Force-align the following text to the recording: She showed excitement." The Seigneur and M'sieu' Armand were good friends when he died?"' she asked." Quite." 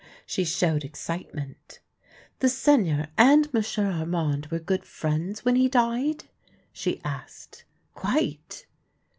She 0.25 0.45
showed 0.45 0.83
excitement." 0.83 1.79
The 2.39 2.49
Seigneur 2.49 3.09
and 3.19 3.53
M'sieu' 3.53 3.83
Armand 3.83 4.47
were 4.47 4.57
good 4.57 4.83
friends 4.83 5.45
when 5.45 5.55
he 5.55 5.69
died?"' 5.69 6.23
she 6.73 7.01
asked." 7.03 7.65
Quite." 7.93 8.65